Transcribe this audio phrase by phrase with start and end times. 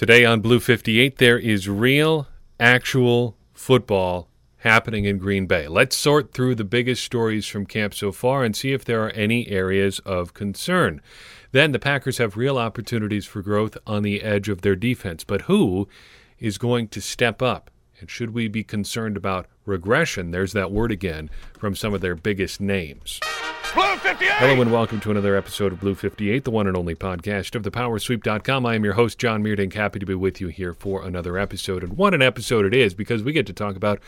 [0.00, 2.26] Today on Blue 58, there is real,
[2.58, 4.30] actual football
[4.60, 5.68] happening in Green Bay.
[5.68, 9.10] Let's sort through the biggest stories from camp so far and see if there are
[9.10, 11.02] any areas of concern.
[11.52, 15.22] Then the Packers have real opportunities for growth on the edge of their defense.
[15.22, 15.86] But who
[16.38, 17.69] is going to step up?
[18.00, 20.30] And should we be concerned about regression?
[20.30, 21.28] There's that word again
[21.58, 23.20] from some of their biggest names.
[23.74, 24.32] Blue 58!
[24.32, 27.62] Hello and welcome to another episode of Blue 58, the one and only podcast of
[27.62, 28.64] thepowersweep.com.
[28.64, 29.74] I am your host, Jon Meerdink.
[29.74, 31.84] Happy to be with you here for another episode.
[31.84, 34.00] And what an episode it is because we get to talk about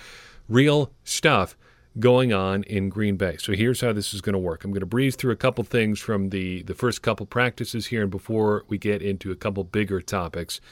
[0.49, 1.55] real stuff
[2.01, 3.37] going on in Green Bay.
[3.39, 4.65] So here's how this is going to work.
[4.65, 8.03] I'm going to breeze through a couple things from the, the first couple practices here
[8.03, 10.63] and before we get into a couple bigger topics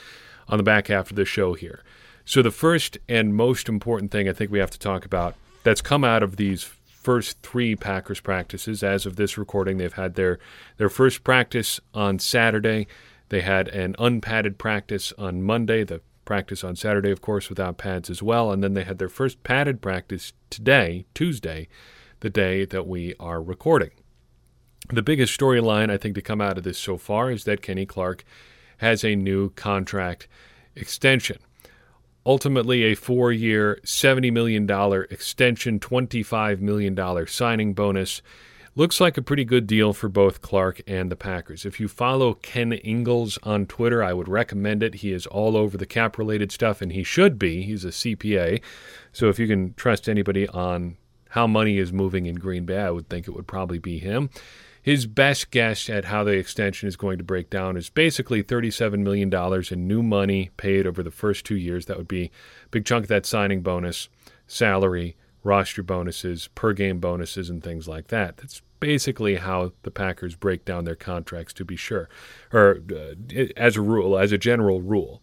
[0.48, 1.82] on the back half of the show here.
[2.30, 5.34] So the first and most important thing I think we have to talk about
[5.64, 8.84] that's come out of these first three Packers practices.
[8.84, 10.38] As of this recording, they've had their
[10.76, 12.86] their first practice on Saturday.
[13.30, 15.82] They had an unpadded practice on Monday.
[15.82, 18.52] The practice on Saturday, of course, without pads as well.
[18.52, 21.66] And then they had their first padded practice today, Tuesday,
[22.20, 23.90] the day that we are recording.
[24.88, 27.86] The biggest storyline I think to come out of this so far is that Kenny
[27.86, 28.22] Clark
[28.76, 30.28] has a new contract
[30.76, 31.40] extension
[32.24, 34.68] ultimately a four year, $70 million
[35.10, 38.22] extension, $25 million signing bonus.
[38.76, 41.66] Looks like a pretty good deal for both Clark and the Packers.
[41.66, 44.96] If you follow Ken Ingalls on Twitter, I would recommend it.
[44.96, 47.62] He is all over the cap related stuff, and he should be.
[47.62, 48.62] He's a CPA.
[49.12, 50.96] So if you can trust anybody on
[51.30, 54.30] how money is moving in Green Bay, I would think it would probably be him.
[54.82, 59.00] His best guess at how the extension is going to break down is basically $37
[59.00, 59.32] million
[59.70, 61.86] in new money paid over the first two years.
[61.86, 64.08] That would be a big chunk of that signing bonus,
[64.46, 68.38] salary, roster bonuses, per game bonuses, and things like that.
[68.38, 72.08] That's basically how the Packers break down their contracts, to be sure,
[72.52, 73.14] or uh,
[73.56, 75.22] as a rule, as a general rule.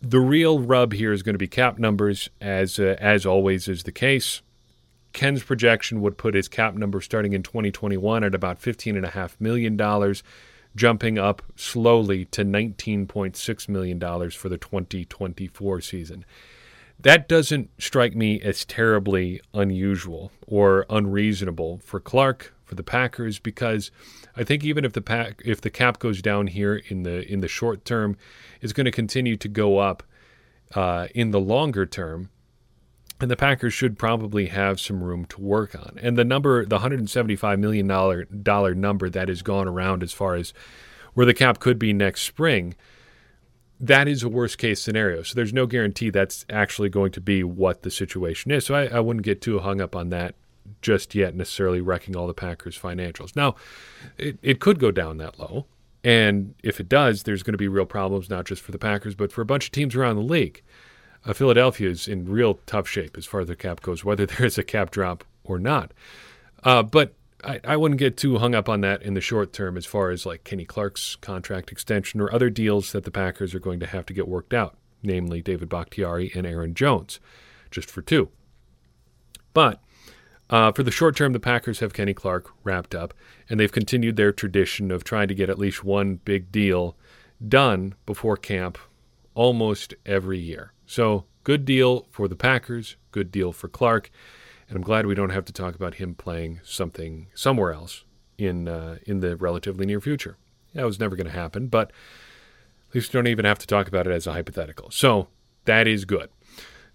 [0.00, 3.84] The real rub here is going to be cap numbers, as uh, as always is
[3.84, 4.42] the case.
[5.18, 10.14] Ken's projection would put his cap number starting in 2021 at about $15.5 million,
[10.76, 13.98] jumping up slowly to $19.6 million
[14.30, 16.24] for the 2024 season.
[17.00, 23.90] That doesn't strike me as terribly unusual or unreasonable for Clark, for the Packers, because
[24.36, 27.40] I think even if the pack, if the cap goes down here in the in
[27.40, 28.16] the short term,
[28.60, 30.04] it's going to continue to go up
[30.76, 32.30] uh, in the longer term
[33.20, 35.98] and the Packers should probably have some room to work on.
[36.00, 40.52] And the number, the 175 million dollar number that has gone around as far as
[41.14, 42.76] where the cap could be next spring,
[43.80, 45.22] that is a worst case scenario.
[45.22, 48.66] So there's no guarantee that's actually going to be what the situation is.
[48.66, 50.34] So I, I wouldn't get too hung up on that
[50.82, 53.34] just yet, necessarily wrecking all the Packers' financials.
[53.34, 53.56] Now,
[54.16, 55.66] it, it could go down that low.
[56.04, 59.16] And if it does, there's going to be real problems, not just for the Packers,
[59.16, 60.62] but for a bunch of teams around the league
[61.24, 64.46] uh, Philadelphia is in real tough shape as far as the cap goes, whether there
[64.46, 65.92] is a cap drop or not.
[66.64, 67.14] Uh, but
[67.44, 70.10] I, I, wouldn't get too hung up on that in the short term as far
[70.10, 73.86] as like Kenny Clark's contract extension or other deals that the Packers are going to
[73.86, 77.20] have to get worked out, namely David Bakhtiari and Aaron Jones,
[77.70, 78.28] just for two.
[79.54, 79.80] But
[80.50, 83.14] uh, for the short term, the Packers have Kenny Clark wrapped up,
[83.48, 86.96] and they've continued their tradition of trying to get at least one big deal
[87.46, 88.78] done before camp
[89.38, 90.72] almost every year.
[90.84, 94.10] So, good deal for the Packers, good deal for Clark,
[94.68, 98.04] and I'm glad we don't have to talk about him playing something somewhere else
[98.36, 100.36] in uh, in the relatively near future.
[100.74, 101.92] That was never going to happen, but
[102.88, 104.90] at least we don't even have to talk about it as a hypothetical.
[104.90, 105.28] So,
[105.66, 106.30] that is good.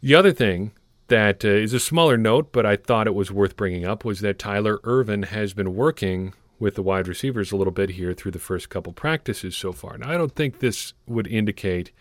[0.02, 0.74] The other thing
[1.08, 4.20] that uh, is a smaller note, but I thought it was worth bringing up, was
[4.20, 8.32] that Tyler Ervin has been working with the wide receivers a little bit here through
[8.32, 9.98] the first couple practices so far.
[9.98, 11.94] Now, I don't think this would indicate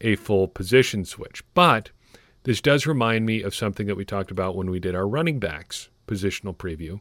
[0.00, 1.42] a full position switch.
[1.54, 1.90] But
[2.44, 5.38] this does remind me of something that we talked about when we did our running
[5.38, 7.00] backs positional preview.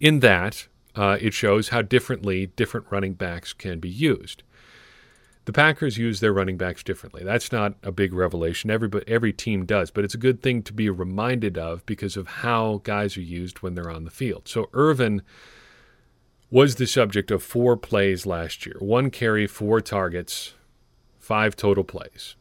[0.00, 4.42] In that, uh, it shows how differently different running backs can be used.
[5.44, 7.24] The Packers use their running backs differently.
[7.24, 8.70] That's not a big revelation.
[8.70, 12.28] Every, every team does, but it's a good thing to be reminded of because of
[12.28, 14.46] how guys are used when they're on the field.
[14.46, 15.22] So Ervin
[16.48, 20.54] was the subject of four plays last year one carry, four targets,
[21.32, 22.36] five total plays.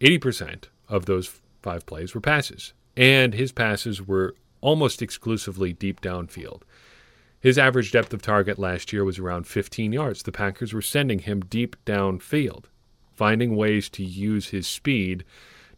[0.00, 6.62] 80% of those five plays were passes, and his passes were almost exclusively deep downfield.
[7.38, 10.22] His average depth of target last year was around 15 yards.
[10.22, 12.64] The Packers were sending him deep downfield,
[13.12, 15.22] finding ways to use his speed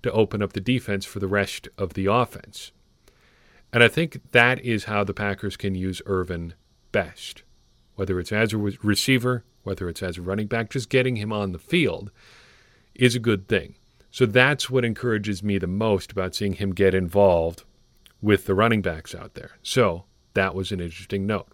[0.05, 2.71] to open up the defense for the rest of the offense.
[3.73, 6.55] And I think that is how the Packers can use Ervin
[6.93, 7.43] best,
[7.97, 11.53] whether it's as a receiver whether it's as a running back, just getting him on
[11.53, 12.11] the field
[12.95, 13.75] is a good thing.
[14.11, 17.65] So that's what encourages me the most about seeing him get involved
[18.23, 19.53] with the running backs out there.
[19.63, 21.49] So that was an interesting note.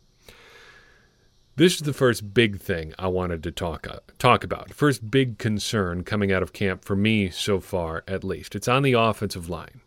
[1.57, 4.73] This is the first big thing I wanted to talk uh, talk about.
[4.73, 8.55] First big concern coming out of camp for me so far, at least.
[8.55, 9.81] It's on the offensive line.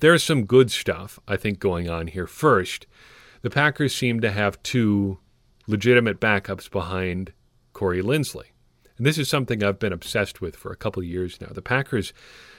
[0.00, 2.26] There's some good stuff I think going on here.
[2.26, 2.86] First,
[3.42, 5.18] the Packers seem to have two
[5.66, 7.32] legitimate backups behind
[7.72, 8.46] Corey Linsley.
[8.96, 11.48] And this is something I've been obsessed with for a couple years now.
[11.50, 12.12] The Packers,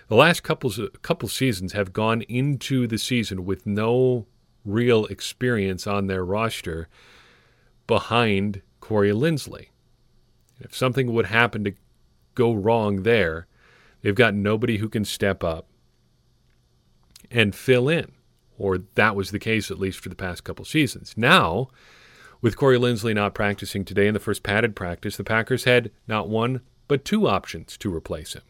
[0.10, 0.72] the last couple
[1.02, 4.28] couple seasons, have gone into the season with no
[4.66, 6.90] real experience on their roster
[7.88, 9.68] behind Corey Linsley.
[10.60, 11.74] If something would happen to
[12.34, 13.48] go wrong there,
[14.02, 15.68] they've got nobody who can step up
[17.32, 18.12] and fill in.
[18.58, 21.14] Or that was the case, at least for the past couple seasons.
[21.18, 21.70] Now,
[22.46, 26.30] with Corey Linsley not practicing today in the first padded practice, the Packers had not
[26.30, 28.44] one, but two options to replace him.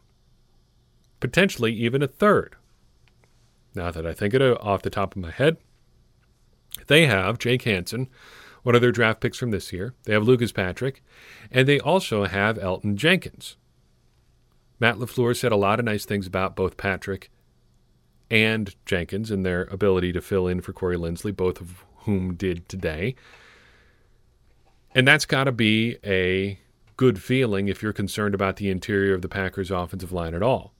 [1.22, 2.58] Potentially even a third.
[3.74, 5.56] Now that I think it uh, off the top of my head,
[6.88, 8.10] they have Jake Hanson,
[8.64, 9.94] one of their draft picks from this year.
[10.04, 11.02] They have Lucas Patrick,
[11.50, 13.56] and they also have Elgton Jenkins.
[14.78, 17.32] Matt LaFleur said a lot of nice things about both Patrick
[18.30, 22.68] and Jenkins and their ability to fill in for Corey Linsley, both of whom did
[22.68, 23.16] today.
[24.96, 26.58] And that's got to be a
[26.96, 30.74] good feeling if you're concerned about the interior of the Packers' offensive line at all.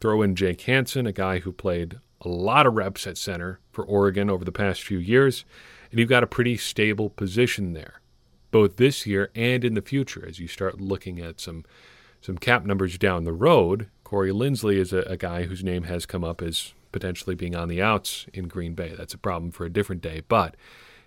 [0.00, 3.84] Throw in Jake Hanson, a guy who played a lot of reps at center for
[3.84, 5.44] Oregon over the past few years,
[5.90, 8.00] and you've got a pretty stable position there,
[8.52, 10.24] both this year and in the future.
[10.24, 11.64] As you start looking at some
[12.20, 16.04] some cap numbers down the road, Corey Linsley is a, a guy whose name has
[16.06, 18.94] come up as potentially being on the outs in Green Bay.
[18.96, 20.54] That's a problem for a different day, but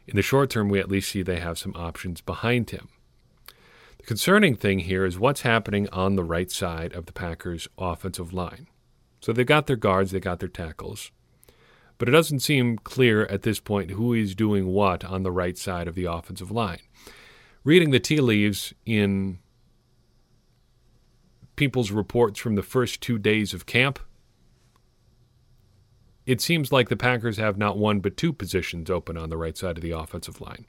[0.08, 2.90] in the short term, we at least see they have some options behind him.
[3.98, 8.34] The concerning thing here is what's happening on the right side of the Packers' offensive
[8.34, 8.68] line.
[9.22, 11.12] So they've got their guards, they got their tackles
[11.98, 15.58] but it doesn't seem clear at this point who is doing what on the right
[15.58, 16.80] side of the offensive line.
[17.64, 19.40] Reading the tea leaves in
[21.56, 24.00] people's reports from the first two days of camp,
[26.26, 29.58] it seems like the Packers have not one but two positions open on the right
[29.58, 30.66] side of the offensive line.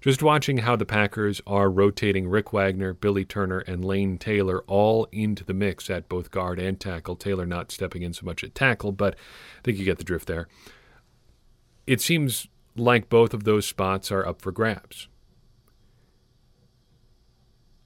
[0.00, 5.06] Just watching how the Packers are rotating Rick Wagner, Billy Turner, and Lane Taylor all
[5.12, 7.14] into the mix at both guard and tackle.
[7.14, 10.26] Taylor not stepping in so much at tackle, but I think you get the drift
[10.26, 10.48] there.
[11.86, 15.06] It seems like both of those spots are up for grabs.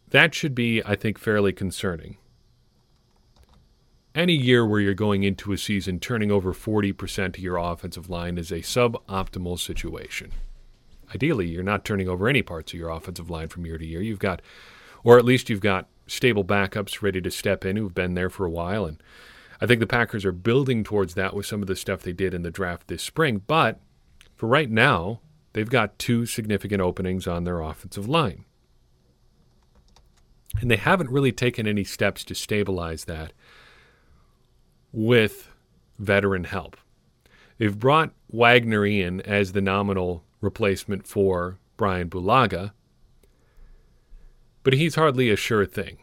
[0.09, 2.17] That should be, I think, fairly concerning.
[4.17, 8.39] Any year where you're going into a season turning over 40% of your offensive line
[8.39, 10.33] is a suboptimal situation
[11.15, 14.03] ideally you're not turning over any parts of your offensive line from year to year.
[14.03, 14.43] You've got,
[15.05, 18.45] or at least you've got stable backups ready to step in who've been there for
[18.45, 18.85] a while.
[18.85, 19.03] And
[19.61, 22.35] I think the Packers are building towards that with some of the stuff they did
[22.35, 23.43] in the draft this spring.
[23.47, 23.81] But
[24.35, 25.21] for right now,
[25.53, 28.45] they've got two significant openings on their offensive line.
[30.61, 33.33] And they haven't really taken any steps to stabilize that
[34.97, 35.51] with
[35.99, 36.75] veteran help.
[37.59, 42.73] They've brought Wagner in as the nominal replacement for Brian Bulaga.
[44.63, 45.99] But he's hardly a sure thing.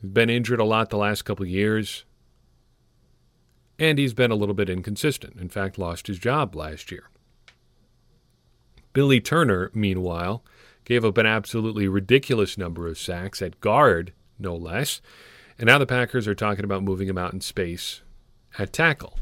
[0.00, 2.04] He's been injured a lot the last couple years,
[3.78, 5.38] and he's been a little bit inconsistent.
[5.38, 7.10] In fact, lost his job last year.
[8.94, 10.42] Billy Turner, meanwhile,
[10.86, 15.02] gave up an absolutely ridiculous number of sacks at guard, no less,
[15.58, 18.00] and now the Packers are talking about moving him out in space
[18.58, 19.18] at tackle.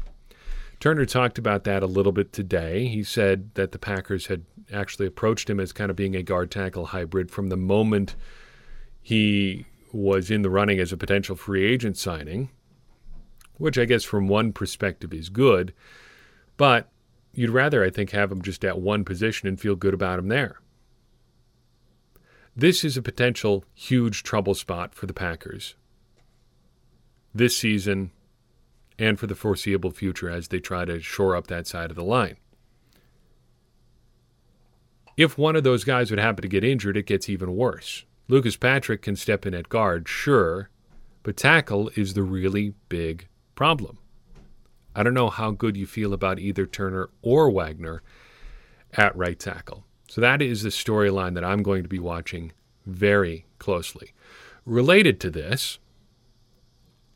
[0.79, 2.87] Turner talked about that a little bit today.
[2.87, 6.51] He said that the Packers had actually approached him as kind of being a guard
[6.51, 8.15] tackle hybrid from the moment
[9.01, 12.49] he was in the running as a potential free agent signing,
[13.57, 15.73] which I guess from one perspective is good,
[16.57, 16.89] but
[17.33, 20.27] you'd rather, I think, have him just at one position and feel good about him
[20.27, 20.59] there.
[22.55, 25.75] This is a potential huge trouble spot for the Packers
[27.33, 28.11] this season
[28.97, 32.03] and for the foreseeable future as they try to shore up that side of the
[32.03, 32.37] line.
[35.15, 38.05] If one of those guys would happen to get injured, it gets even worse.
[38.27, 40.69] Lucas Patrick can step in at guard, sure,
[41.21, 43.99] but tackle is the really big problem.
[44.95, 48.01] I don't know how good you feel about either Turner or Wagner
[48.93, 49.85] at right tackle.
[50.07, 52.51] So that is the storyline that I'm going to be watching
[52.85, 54.13] very closely.
[54.65, 55.79] Related to this,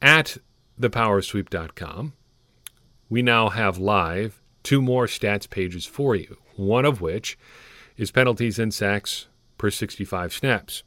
[0.02, 0.38] at
[0.80, 2.14] thepowersweep.com,
[3.10, 7.38] we now have live two more stats pages for you, one of which
[7.96, 10.84] is penalties and sacks per 65 snaps.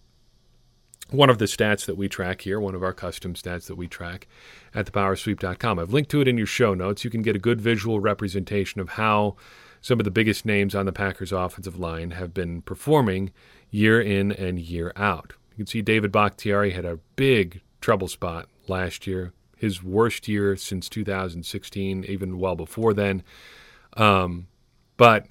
[1.11, 3.89] One of the stats that we track here, one of our custom stats that we
[3.89, 4.29] track
[4.75, 5.79] at thepowersweep.com.
[5.79, 7.05] I've linked to it in your show notes.
[7.05, 9.35] You can get a good visual representation of how
[9.81, 13.33] some of the biggest names on the Packers offensive line have been performing
[13.71, 15.33] year in and year out.
[15.53, 20.57] You can see David Bakhtiari had a big trouble spot last year, his worst year
[20.57, 23.23] since 2016, even well before then.
[23.95, 24.47] Um,
[24.97, 25.27] but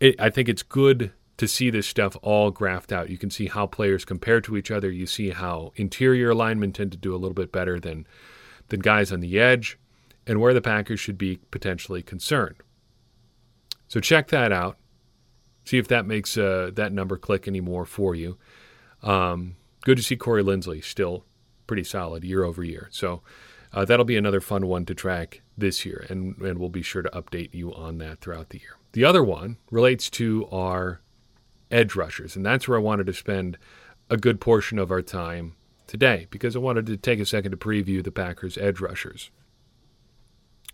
[0.00, 3.08] it, I think it's good to see this stuff all graphed out.
[3.08, 4.90] You can see how players compare to each other.
[4.90, 8.04] You see how interior alignment tend to do a little bit better than
[8.68, 9.78] than guys on the edge,
[10.26, 12.56] and where the Packers should be potentially concerned.
[13.86, 14.76] So check that out.
[15.64, 18.38] See if that makes uh, that number click anymore for you.
[19.04, 21.24] Um, good to see Corey Linsley still
[21.66, 22.88] pretty solid year over year.
[22.90, 23.22] So
[23.72, 27.02] uh, that'll be another fun one to track this year, and, and we'll be sure
[27.02, 28.76] to update you on that throughout the year.
[28.92, 31.00] The other one relates to our
[31.70, 33.58] edge rushers, and that's where I wanted to spend
[34.08, 35.56] a good portion of our time
[35.86, 39.30] today because I wanted to take a second to preview the Packers' edge rushers.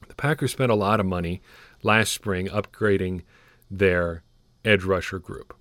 [0.09, 1.41] The Packers spent a lot of money
[1.83, 3.23] last spring upgrading
[3.71, 4.23] their
[4.65, 5.57] edge rusher group.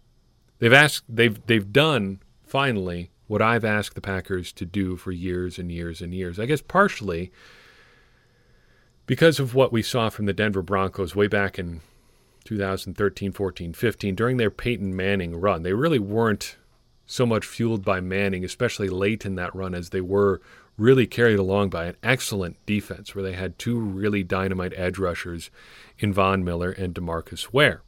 [0.60, 5.58] They've asked they've they've done finally what I've asked the Packers to do for years
[5.58, 6.38] and years and years.
[6.38, 7.32] I guess partially
[9.06, 11.80] because of what we saw from the Denver Broncos way back in
[12.44, 15.64] 2013, 14, 15 during their Peyton Manning run.
[15.64, 16.58] They really weren't
[17.06, 20.42] so much fueled by Manning, especially late in that run, as they were
[20.78, 25.50] really carried along by an excellent defense where they had two really dynamite edge rushers
[26.00, 27.82] in Von Miller and DeMarcus Ware.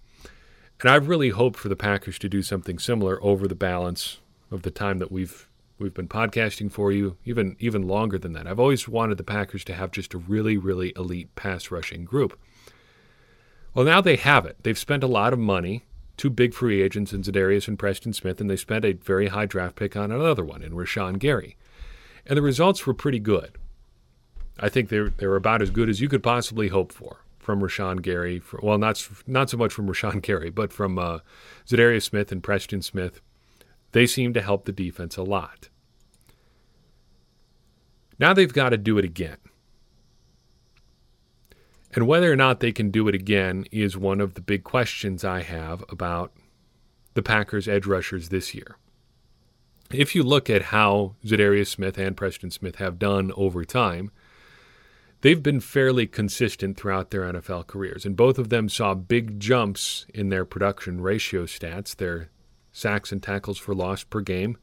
[0.79, 4.19] And I've really hoped for the Packers to do something similar over the balance
[4.53, 8.47] of the time that we've we've been podcasting for you, even even longer than that.
[8.47, 12.39] I've always wanted the Packers to have just a really really elite pass rushing group.
[13.73, 14.57] Well, now they have it.
[14.61, 15.83] They've spent a lot of money,
[16.15, 19.47] two big free agents in Za'Darius and Preston Smith, and they spent a very high
[19.47, 21.57] draft pick on another one in Rashan Gary.
[22.27, 23.57] And the results were pretty good.
[24.59, 27.61] I think they they were about as good as you could possibly hope for from
[27.61, 28.39] Rashan Gary.
[28.39, 31.19] For, well, not not so much from Rashan Gary, but from uh,
[31.67, 33.19] Za'Darius Smith and Preston Smith
[33.93, 35.69] they seem to help the defense a lot.
[38.19, 39.37] Now they've got to do it again.
[41.95, 45.23] And whether or not they can do it again is one of the big questions
[45.23, 46.33] I have about
[47.13, 48.77] the Packers' edge rushers this year.
[49.91, 54.09] If you look at how Za'Darius Smith and Preston Smith have done over time,
[55.21, 60.07] they've been fairly consistent throughout their NFL careers, and both of them saw big jumps
[60.11, 62.31] in their production ratio stats, their
[62.73, 64.57] sacks and tackles for loss per game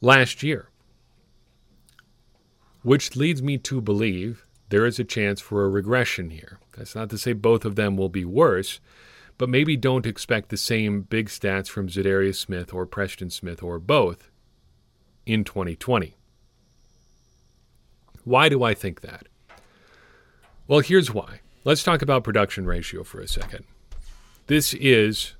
[0.00, 0.70] last year.
[2.82, 6.58] Which leads me to believe there is a chance for a regression here.
[6.76, 8.80] That's not to say both of them will be worse,
[9.36, 13.78] but maybe don't expect the same big stats from Za'Darius Smith or Preston Smith or
[13.78, 14.30] both
[15.26, 16.14] in 2020.
[18.24, 19.26] Why do I think that?
[20.66, 21.40] Well, here's why.
[21.64, 23.64] Let's talk about production ratio for a second.
[24.46, 25.34] This is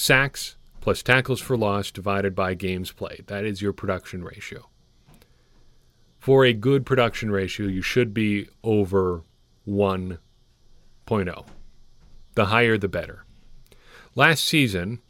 [0.00, 3.24] sacks plus tackles for loss divided by games played.
[3.26, 4.70] That is your production ratio.
[6.18, 9.24] For a good production ratio, you should be over
[9.68, 11.46] 1.0.
[12.34, 13.26] The higher, the better.
[14.14, 15.00] Last season,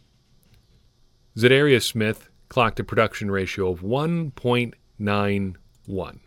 [1.36, 6.18] Za'Darius Smith clocked a production ratio of 1.91.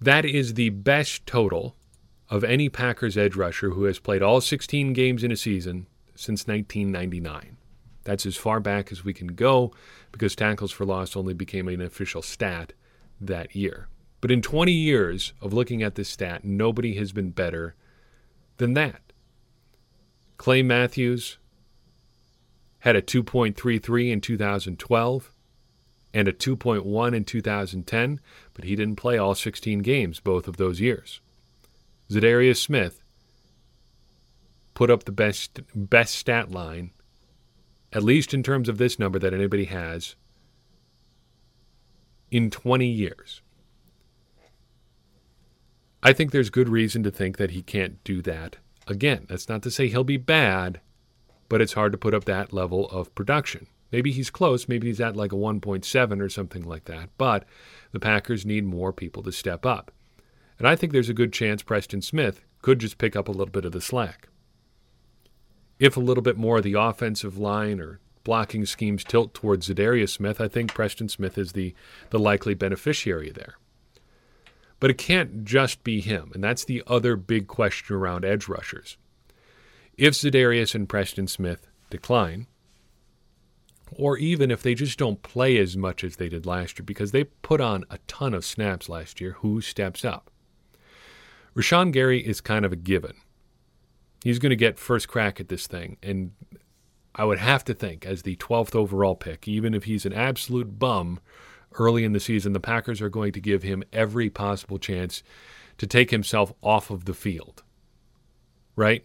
[0.00, 1.76] That is the best total
[2.28, 5.86] of any Packers edge rusher who has played all 16 games in a season
[6.18, 7.56] since 1999.
[8.02, 9.72] That's as far back as we can go
[10.10, 12.72] because tackles for loss only became an official stat
[13.20, 13.88] that year.
[14.20, 17.76] But in 20 years of looking at this stat, nobody has been better
[18.56, 19.00] than that.
[20.38, 21.38] Clay Matthews
[22.80, 25.30] had a 2.33 in 2012
[26.12, 28.20] and a 2.1 in 2010,
[28.54, 31.20] but he didn't play all 16 games both of those years.
[32.10, 33.02] Za'Darius Smith
[34.78, 36.92] put up the best best stat line,
[37.92, 40.14] at least in terms of this number that anybody has,
[42.30, 43.42] in 20 years.
[46.00, 49.26] I think there's good reason to think that he can't do that again.
[49.28, 50.80] That's not to say he'll be bad,
[51.48, 53.66] but it's hard to put up that level of production.
[53.90, 57.44] Maybe he's close, maybe he's at like a 1.7 or something like that, but
[57.90, 59.90] the Packers need more people to step up.
[60.56, 63.46] And I think there's a good chance Preston Smith could just pick up a little
[63.50, 64.28] bit of the slack
[65.78, 70.10] if a little bit more of the offensive line or blocking schemes tilt towards Za'Darius
[70.10, 71.74] Smith, I think Preston Smith is the,
[72.10, 73.54] the likely beneficiary there.
[74.80, 78.96] But it can't just be him, and that's the other big question around edge rushers.
[79.96, 82.46] If Za'Darius and Preston Smith decline,
[83.92, 87.12] or even if they just don't play as much as they did last year because
[87.12, 90.30] they put on a ton of snaps last year, who steps up?
[91.56, 93.14] Rashan Gary is kind of a given.
[94.22, 95.96] He's going to get first crack at this thing.
[96.02, 96.32] And
[97.14, 100.78] I would have to think, as the 12th overall pick, even if he's an absolute
[100.78, 101.20] bum
[101.78, 105.22] early in the season, the Packers are going to give him every possible chance
[105.78, 107.62] to take himself off of the field.
[108.76, 109.04] Right?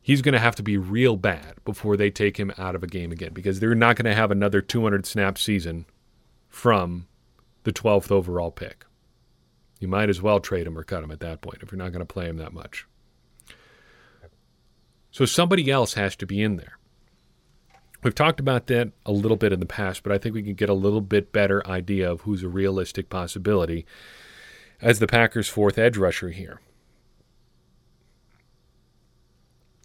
[0.00, 2.88] He's going to have to be real bad before they take him out of a
[2.88, 5.86] game again because they're not going to have another 200 snap season
[6.48, 7.06] from
[7.64, 8.86] the 12th overall pick.
[9.78, 11.92] You might as well trade him or cut him at that point if you're not
[11.92, 12.86] going to play him that much.
[15.10, 16.78] So somebody else has to be in there.
[18.02, 20.54] We've talked about that a little bit in the past, but I think we can
[20.54, 23.84] get a little bit better idea of who's a realistic possibility
[24.80, 26.60] as the Packers' fourth edge rusher here.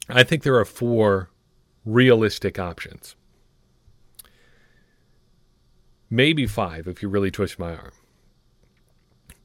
[0.07, 1.29] I think there are four
[1.83, 3.15] realistic options.
[6.09, 7.91] Maybe five if you really twist my arm.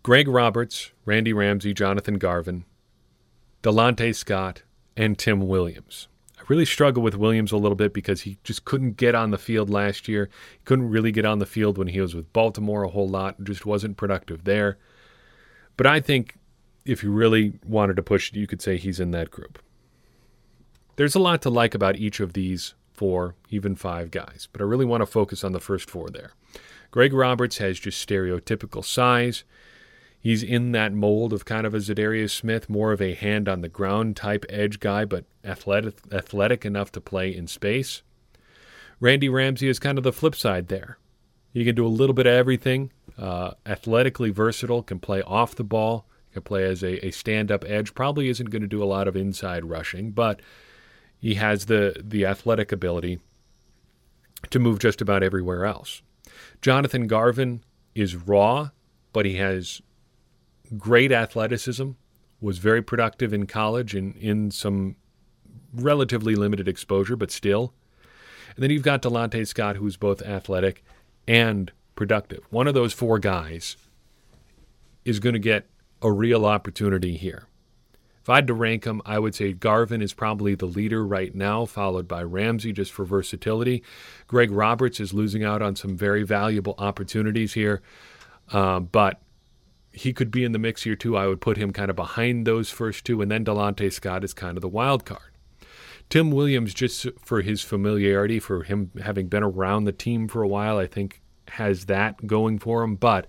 [0.02, 2.64] Greg Roberts, Randy Ramsey, Jonathan Garvin,
[3.62, 4.62] Delontae Scott,
[4.96, 6.08] and Tim Williams.
[6.38, 9.38] I really struggle with Williams a little bit because he just couldn't get on the
[9.38, 10.30] field last year.
[10.52, 13.42] He couldn't really get on the field when he was with Baltimore a whole lot
[13.44, 14.78] just wasn't productive there.
[15.76, 16.36] But I think
[16.84, 19.58] if you really wanted to push it, you could say he's in that group.
[20.96, 24.64] There's a lot to like about each of these four, even five guys, but I
[24.64, 26.32] really want to focus on the first four there.
[26.90, 29.44] Greg Roberts has just stereotypical size.
[30.22, 33.62] He's in that mold of kind of a Za'Darius Smith, more of a hand on
[33.62, 38.02] the ground type edge guy, but athletic, athletic enough to play in space.
[39.00, 40.98] Randy Ramsey is kind of the flip side there.
[41.54, 42.92] He can do a little bit of everything.
[43.16, 47.64] Uh, athletically versatile, can play off the ball, can play as a, a stand up
[47.66, 47.94] edge.
[47.94, 50.40] Probably isn't going to do a lot of inside rushing, but
[51.18, 53.20] he has the, the athletic ability
[54.50, 56.02] to move just about everywhere else.
[56.62, 57.62] Jonathan Garvin
[57.94, 58.70] is raw,
[59.12, 59.82] but he has
[60.76, 61.90] great athleticism,
[62.40, 64.96] was very productive in college and in some
[65.72, 67.72] relatively limited exposure, but still.
[68.54, 70.82] And then you've got Delontae Scott, who's both athletic
[71.28, 72.44] and productive.
[72.50, 73.76] One of those four guys
[75.04, 75.66] is going to get
[76.02, 77.46] a real opportunity here.
[78.22, 81.34] If I had to rank them, I would say Garvin is probably the leader right
[81.34, 83.82] now, followed by Ramsey just for versatility.
[84.26, 87.80] Greg Roberts is losing out on some very valuable opportunities here,
[88.52, 89.20] uh, but
[89.92, 91.16] he could be in the mix here too.
[91.16, 94.34] I would put him kind of behind those first two, and then Delontae Scott is
[94.34, 95.32] kind of the wild card.
[96.08, 100.48] Tim Williams, just for his familiarity, for him having been around the team for a
[100.48, 102.96] while, I think has that going for him.
[102.96, 103.26] But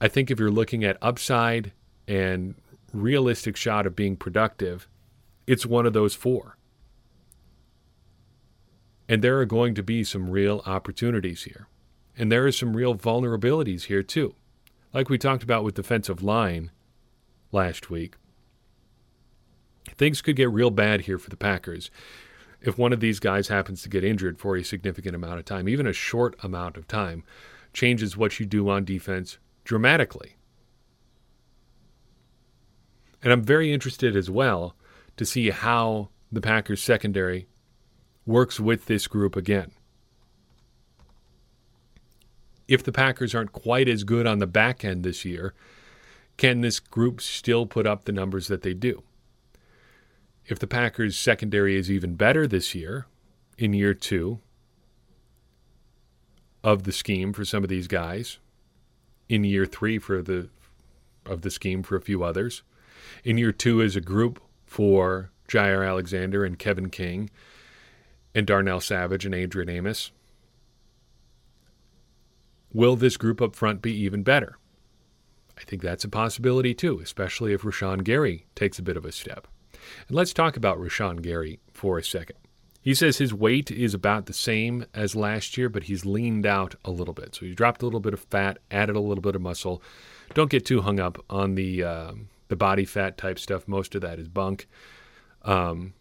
[0.00, 1.72] I think if you're looking at upside
[2.06, 2.54] and
[2.92, 4.88] realistic shot of being productive,
[5.46, 6.56] it's one of those four.
[9.08, 11.68] And there are going to be some real opportunities here.
[12.18, 14.34] And there are some real vulnerabilities here, too
[14.96, 16.70] like we talked about with defensive line
[17.52, 18.14] last week,
[19.98, 21.90] things could get real bad here for the Packers
[22.62, 25.68] if one of these guys happens to get injured for a significant amount of time.
[25.68, 27.24] Even a short amount of time
[27.74, 30.36] changes what you do on defense dramatically.
[33.22, 34.76] And I'm very interested as well
[35.18, 37.48] to see how the Packers secondary
[38.24, 39.72] works with this group again
[42.68, 45.54] if the Packers aren't quite as good on the back end this year,
[46.36, 49.02] can this group still put up the numbers that they do?
[50.46, 53.06] If the Packers' secondary is even better this year,
[53.58, 54.40] in year two
[56.62, 58.38] of the scheme for some of these guys,
[59.28, 60.48] in year three for the
[61.24, 62.62] of the scheme for a few others,
[63.24, 67.30] in year two as a group for Jaire Alexander and Kevin King
[68.34, 70.12] and Darnell Savage and Adrian Amos,
[72.72, 74.58] Will this group up front be even better?
[75.58, 79.12] I think that's a possibility too, especially if Rashan Gary takes a bit of a
[79.12, 79.46] step.
[80.08, 82.36] And let's talk about Rashan Gary for a second.
[82.82, 86.76] He says his weight is about the same as last year, but he's leaned out
[86.84, 87.34] a little bit.
[87.34, 89.82] So he dropped a little bit of fat, added a little bit of muscle.
[90.34, 92.12] Don't get too hung up on the uh,
[92.48, 93.66] the body fat type stuff.
[93.66, 94.68] Most of that is bunk.
[95.42, 95.94] Um,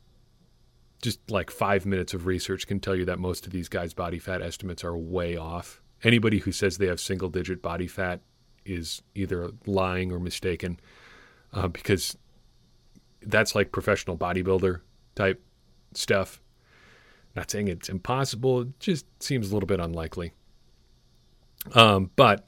[1.02, 4.20] just like five minutes of research can tell you that most of these guys' body
[4.20, 8.22] fat estimates are way off anybody who says they have single digit body fat
[8.66, 10.80] is either lying or mistaken
[11.54, 12.18] uh, because
[13.24, 14.82] that's like professional bodybuilder
[15.16, 15.44] type
[15.94, 16.42] stuff.
[17.36, 20.34] Not saying it's impossible, it just seems a little bit unlikely.
[21.74, 22.48] Um, but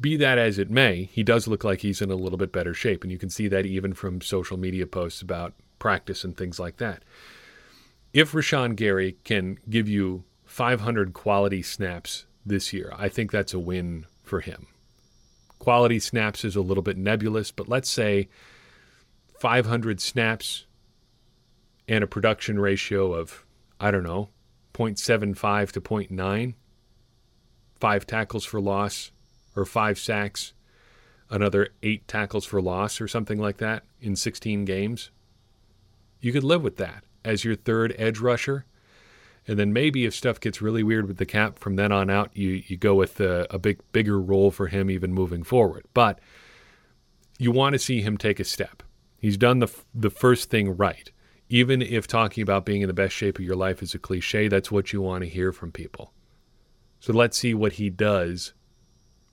[0.00, 2.74] be that as it may, he does look like he's in a little bit better
[2.74, 3.02] shape.
[3.04, 6.78] And you can see that even from social media posts about practice and things like
[6.78, 7.02] that.
[8.12, 13.58] if Rashan Gary can give you 500 quality snaps this year, I think that's a
[13.58, 14.66] win for him.
[15.58, 18.28] Quality snaps is a little bit nebulous, but let's say
[19.38, 20.66] 500 snaps
[21.86, 23.44] and a production ratio of,
[23.80, 24.28] I don't know,
[24.74, 26.54] 0.75 to 0.9,
[27.80, 29.10] five tackles for loss
[29.56, 30.52] or five sacks,
[31.30, 35.10] another eight tackles for loss or something like that in 16 games.
[36.20, 38.64] You could live with that as your third edge rusher.
[39.48, 42.30] And then maybe if stuff gets really weird with the cap from then on out,
[42.34, 45.86] you, you go with a, a big bigger role for him even moving forward.
[45.94, 46.20] But
[47.38, 48.82] you want to see him take a step.
[49.18, 51.10] He's done the the first thing right.
[51.48, 54.48] Even if talking about being in the best shape of your life is a cliche,
[54.48, 56.12] that's what you want to hear from people.
[57.00, 58.52] So let's see what he does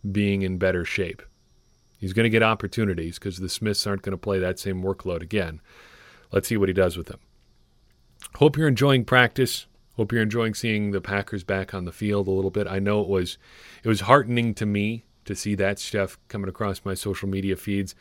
[0.09, 1.21] being in better shape.
[1.97, 5.21] He's going to get opportunities because the Smiths aren't going to play that same workload
[5.21, 5.59] again.
[6.31, 7.19] Let's see what he does with them.
[8.35, 9.65] Hope you're enjoying practice.
[9.97, 12.67] Hope you're enjoying seeing the Packers back on the field a little bit.
[12.67, 13.37] I know it was
[13.83, 17.95] it was heartening to me to see that stuff coming across my social media feeds.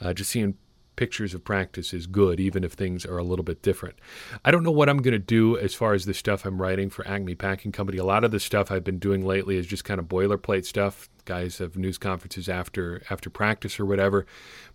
[0.00, 0.56] Uh, just seeing
[0.96, 3.98] pictures of practice is good, even if things are a little bit different.
[4.44, 6.90] I don't know what I'm going to do as far as the stuff I'm writing
[6.90, 7.98] for Acme Packing Company.
[7.98, 11.08] A lot of the stuff I've been doing lately is just kind of boilerplate stuff.
[11.24, 14.26] Guys have news conferences after after practice or whatever.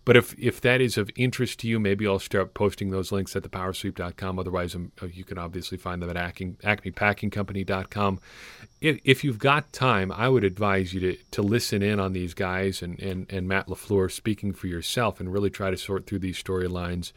[0.04, 3.34] But if if that is of interest to you, maybe I'll start posting those links
[3.34, 4.38] at thepowersweep.com.
[4.38, 8.20] Otherwise, um, uh, you can obviously find them at acme, acmepackingcompany.com.
[8.80, 12.34] If, if you've got time, I would advise you to, to listen in on these
[12.34, 16.20] guys and, and, and Matt LaFleur speaking for yourself and really try to sort through
[16.20, 17.12] these storylines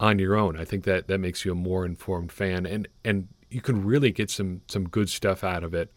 [0.00, 0.58] on your own.
[0.58, 4.10] I think that, that makes you a more informed fan and, and you can really
[4.10, 5.92] get some, some good stuff out of it.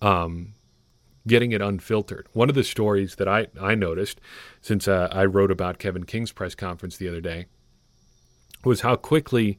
[0.00, 0.54] Um,
[1.26, 2.26] getting it unfiltered.
[2.32, 4.20] One of the stories that I, I noticed
[4.60, 7.46] since uh, I wrote about Kevin King's press conference the other day
[8.64, 9.58] was how quickly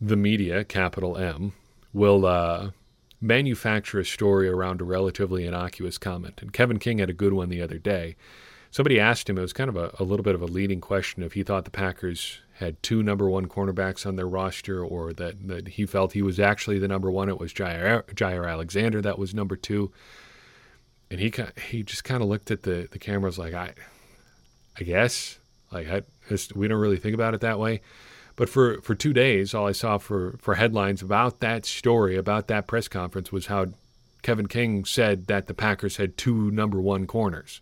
[0.00, 1.52] the media, capital M,
[1.92, 2.70] will uh,
[3.20, 6.40] manufacture a story around a relatively innocuous comment.
[6.40, 8.16] And Kevin King had a good one the other day.
[8.70, 11.22] Somebody asked him, it was kind of a, a little bit of a leading question,
[11.22, 15.48] if he thought the Packers had two number one cornerbacks on their roster or that,
[15.48, 17.28] that he felt he was actually the number one.
[17.28, 19.90] It was Jair, Jaire Alexander that was number two
[21.10, 21.32] and he
[21.68, 23.74] he just kind of looked at the the cameras like I,
[24.78, 25.38] I guess
[25.72, 27.80] like I just, we don't really think about it that way.
[28.36, 32.48] But for, for two days, all I saw for, for headlines about that story, about
[32.48, 33.66] that press conference, was how
[34.22, 37.60] Kevin King said that the Packers had two number one corners.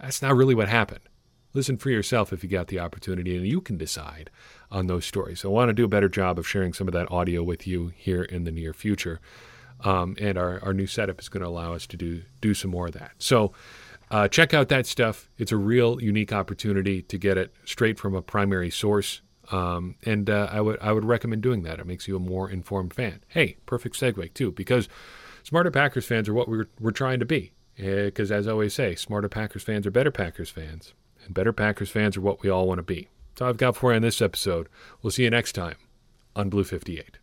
[0.00, 1.00] That's not really what happened.
[1.54, 4.30] Listen for yourself if you got the opportunity, and you can decide
[4.70, 5.44] on those stories.
[5.44, 7.92] I want to do a better job of sharing some of that audio with you
[7.96, 9.20] here in the near future.
[9.84, 12.70] Um, and our, our new setup is going to allow us to do do some
[12.70, 13.12] more of that.
[13.18, 13.52] So
[14.10, 15.28] uh, check out that stuff.
[15.38, 19.20] It's a real unique opportunity to get it straight from a primary source.
[19.50, 21.78] Um, and uh, I would I would recommend doing that.
[21.78, 23.22] It makes you a more informed fan.
[23.28, 24.88] Hey, perfect segue too, because
[25.44, 27.52] smarter Packers fans are what we're we're trying to be.
[27.76, 31.90] Because as I always say, smarter Packers fans are better Packers fans, and better Packers
[31.90, 33.08] fans are what we all want to be.
[33.38, 34.68] So I've got for you on this episode.
[35.02, 35.76] We'll see you next time
[36.34, 37.18] on Blue 58.